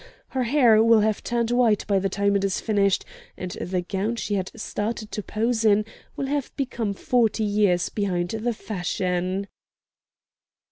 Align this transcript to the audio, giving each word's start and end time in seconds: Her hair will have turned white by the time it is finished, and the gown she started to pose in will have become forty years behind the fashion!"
Her 0.29 0.45
hair 0.45 0.83
will 0.83 1.01
have 1.01 1.21
turned 1.21 1.51
white 1.51 1.85
by 1.85 1.99
the 1.99 2.09
time 2.09 2.35
it 2.35 2.43
is 2.43 2.59
finished, 2.59 3.05
and 3.37 3.51
the 3.51 3.81
gown 3.81 4.15
she 4.15 4.41
started 4.55 5.11
to 5.11 5.21
pose 5.21 5.63
in 5.63 5.85
will 6.15 6.25
have 6.25 6.51
become 6.57 6.95
forty 6.95 7.43
years 7.43 7.89
behind 7.89 8.29
the 8.29 8.53
fashion!" 8.55 9.47